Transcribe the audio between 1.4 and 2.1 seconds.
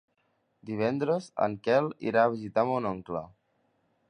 en Quel